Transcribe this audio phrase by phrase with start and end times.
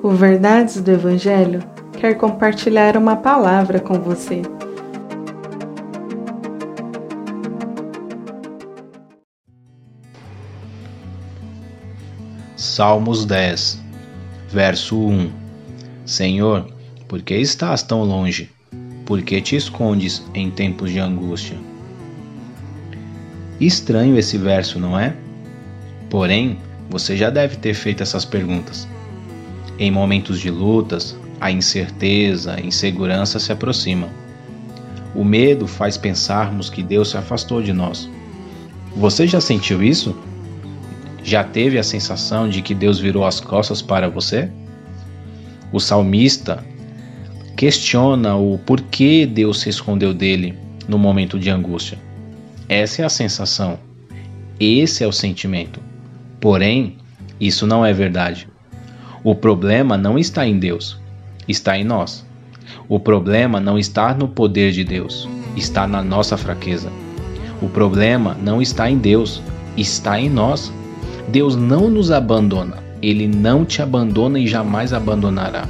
[0.00, 1.60] O Verdades do Evangelho
[1.98, 4.42] quer compartilhar uma palavra com você.
[12.56, 13.82] Salmos 10,
[14.52, 15.32] verso 1
[16.06, 16.68] Senhor,
[17.08, 18.52] por que estás tão longe?
[19.04, 21.58] Por que te escondes em tempos de angústia?
[23.60, 25.12] Estranho esse verso, não é?
[26.08, 26.56] Porém,
[26.88, 28.86] você já deve ter feito essas perguntas.
[29.78, 34.10] Em momentos de lutas, a incerteza, a insegurança se aproximam.
[35.14, 38.10] O medo faz pensarmos que Deus se afastou de nós.
[38.96, 40.16] Você já sentiu isso?
[41.22, 44.50] Já teve a sensação de que Deus virou as costas para você?
[45.72, 46.64] O salmista
[47.56, 50.56] questiona o porquê Deus se escondeu dele
[50.88, 51.98] no momento de angústia.
[52.68, 53.78] Essa é a sensação.
[54.58, 55.80] Esse é o sentimento.
[56.40, 56.96] Porém,
[57.40, 58.48] isso não é verdade.
[59.24, 60.96] O problema não está em Deus,
[61.48, 62.24] está em nós.
[62.88, 66.90] O problema não está no poder de Deus, está na nossa fraqueza.
[67.60, 69.42] O problema não está em Deus,
[69.76, 70.72] está em nós.
[71.28, 75.66] Deus não nos abandona, ele não te abandona e jamais abandonará.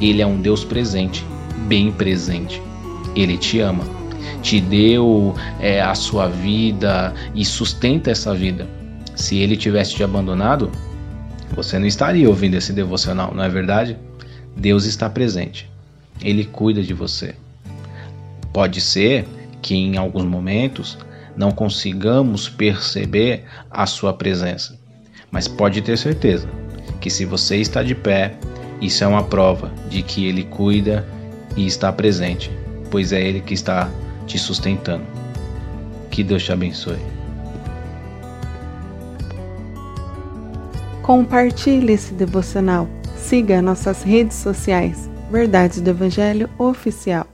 [0.00, 1.24] Ele é um Deus presente,
[1.68, 2.60] bem presente.
[3.14, 3.84] Ele te ama,
[4.42, 8.66] te deu é, a sua vida e sustenta essa vida.
[9.14, 10.70] Se ele tivesse te abandonado,
[11.54, 13.96] você não estaria ouvindo esse devocional, não é verdade?
[14.56, 15.70] Deus está presente.
[16.22, 17.34] Ele cuida de você.
[18.52, 19.26] Pode ser
[19.62, 20.98] que em alguns momentos
[21.36, 24.78] não consigamos perceber a sua presença,
[25.30, 26.48] mas pode ter certeza
[27.00, 28.34] que se você está de pé,
[28.80, 31.06] isso é uma prova de que ele cuida
[31.56, 32.50] e está presente,
[32.90, 33.90] pois é ele que está
[34.26, 35.04] te sustentando.
[36.10, 36.98] Que Deus te abençoe.
[41.04, 42.88] Compartilhe esse devocional.
[43.14, 45.10] Siga nossas redes sociais.
[45.30, 47.33] Verdades do Evangelho Oficial.